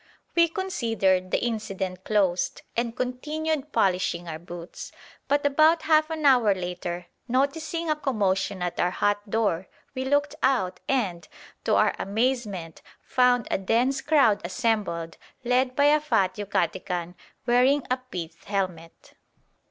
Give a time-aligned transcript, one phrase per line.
[0.35, 4.91] We considered the incident closed, and continued polishing our boots.
[5.27, 10.33] But about half an hour later, noticing a commotion at our hut door we looked
[10.41, 11.27] out and,
[11.65, 17.13] to our amazement, found a dense crowd assembled led by a fat Yucatecan,
[17.45, 19.13] wearing a pith helmet.